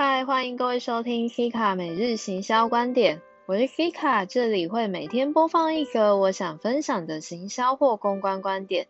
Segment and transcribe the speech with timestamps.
[0.00, 8.86] 嗨，欢迎各位收听 Kika 每日行销观点，我是 Kika，这里会每天播放一个我想分享的行销或公关观点，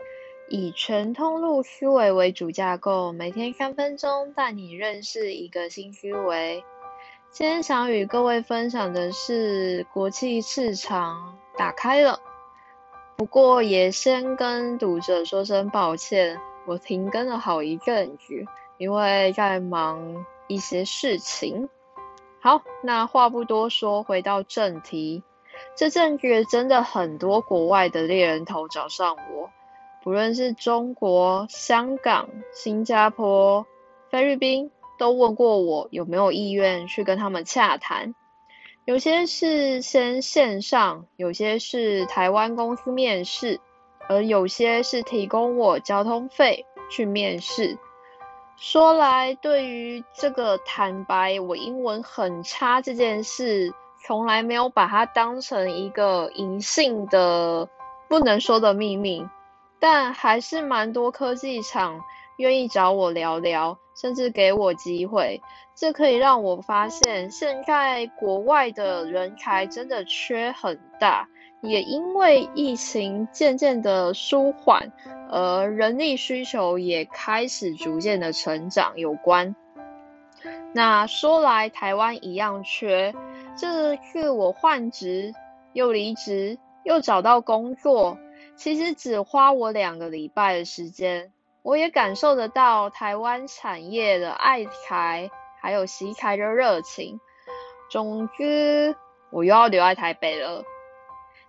[0.51, 6.63] 以全通路思维为主架构，每天三分钟带你认识一个新思维。
[7.31, 12.21] 今天想与各位分享的是国际市场打开了，
[13.17, 18.45] 不过也先跟读者说声抱歉，我停更了好一阵子，
[18.77, 20.27] 因为在忙。
[20.49, 21.69] 一些事情，
[22.41, 25.23] 好，那话不多说，回到正题。
[25.77, 29.51] 这阵子真的很多国外的猎人头找上我，
[30.03, 33.67] 不论是中国、香港、新加坡、
[34.11, 38.15] 菲律宾，都问过我有没有意愿去跟他们洽谈。
[38.85, 43.61] 有些是先线上，有些是台湾公司面试，
[44.09, 47.77] 而有些是提供我交通费去面试。
[48.61, 53.73] 说来，对于这个坦白我英文很差这件事，
[54.05, 57.69] 从来没有把它当成一个隐性的
[58.09, 59.25] 不能说的秘密。
[59.79, 62.03] 但还是蛮多科技厂
[62.39, 65.41] 愿意找我聊聊，甚至给我机会。
[65.77, 71.29] 这可以让我发现，现在国外的人才真的缺很大。
[71.61, 74.93] 也因为疫情渐渐的舒缓，
[75.31, 79.57] 而人力需求也开始逐渐的成长有关。
[80.73, 83.15] 那说来台湾一样缺，
[83.57, 85.35] 这次我换职
[85.73, 88.19] 又离职又找到工作，
[88.55, 95.29] 其实只花我两个礼拜的时间，我也感受得到台湾产业的爱才
[95.61, 97.19] 还有习才的热情。
[97.91, 98.95] 总之，
[99.31, 100.63] 我又要留在台北了。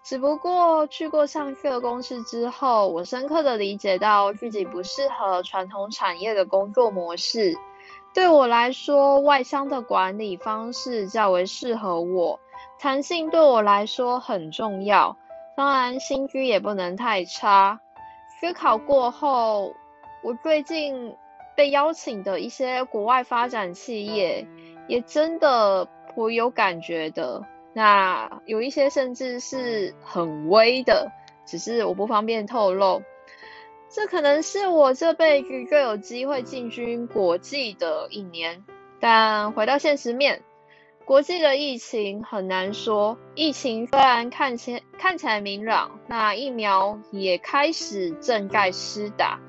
[0.10, 7.56] 只不过去过上市公司之后，我深刻的理解到自己不适合传统产业的工作模式。
[8.12, 12.40] 对我来说，外商的管理方式较为适合我，
[12.80, 15.16] 弹性对我来说很重要。
[15.56, 17.80] 当然，薪资也不能太差。
[18.39, 19.76] 思考过后，
[20.23, 21.16] 我最近
[21.56, 24.48] 被邀请的一些国外发展企业，
[24.88, 25.86] 也真的
[26.16, 27.44] 颇有感觉的。
[27.80, 31.10] 那有一些甚至是很微的，
[31.45, 33.02] 只是我不方便透露。
[33.88, 38.66] 这可能是我这辈子最有机会进军国际的一年。
[39.00, 40.44] 但回到现实面，
[41.06, 43.18] 国际的疫情很难说。
[43.34, 49.39] 疫情虽然看起看起来明朗，那疫苗也开始正在施打，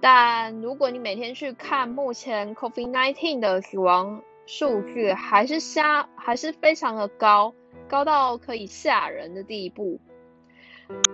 [0.00, 7.54] 但如果你每天去看目前 COVID-19 的死亡数据，还是瞎还是非常的高。
[7.88, 10.00] 高到可以吓人的地步。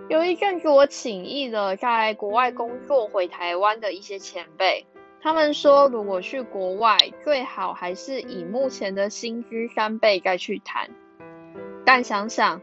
[0.07, 4.85] 有一阵子，我请益了在国外工作回台湾的一些前辈，
[5.19, 10.91] 他们说，如果去国外，最好还是以目前的薪资三倍再去谈。
[11.85, 12.61] 但想想，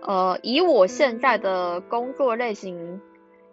[0.00, 3.02] 呃，以我现在的工作类型，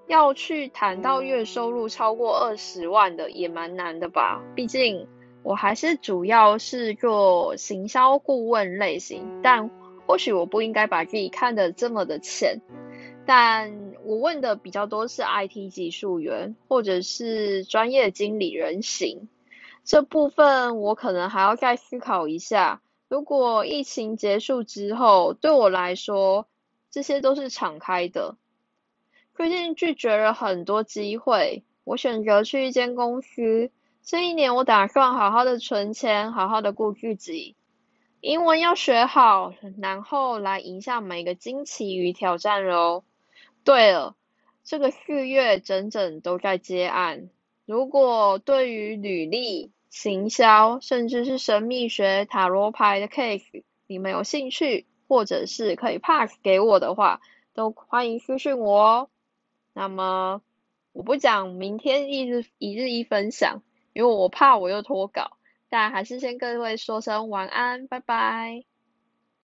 [0.07, 4.41] 要去谈到月收入超过二十万的，也蛮难的吧？
[4.55, 5.05] 毕竟
[5.43, 9.69] 我还是主要是做行销顾问类型，但。
[10.07, 12.61] 或许我不应该把自己看得这么的浅，
[13.25, 19.27] 但我问的比较多是 IT 技术员或者是专业经理人型
[19.83, 22.81] 这部分，我可能还要再思考一下。
[23.07, 26.47] 如果疫情结束之后，对我来说
[26.89, 28.35] 这些都是敞开的。
[29.35, 33.69] 最近拒绝了很多机会，我选择去一间公司。
[34.01, 37.55] 这一年我打算好好的存钱，好好的顾自己。
[38.25, 43.03] 英文要学好，然后来迎向每个惊奇与挑战喽。
[43.63, 44.15] 对了，
[44.63, 47.29] 这个四月整整都在接案。
[47.67, 57.21] 如果对于履历、行销，甚至是神秘学、塔罗牌的 case，你们有兴趣，或者是可以 pass 给我的话，
[57.53, 59.09] 都欢迎私讯我哦。
[59.71, 60.41] 那么，
[60.93, 63.61] 我不讲明天一日一日一分享，
[63.93, 65.34] 因为我怕我又脱稿。
[65.69, 68.74] 但还是先各位说声晚安，拜拜。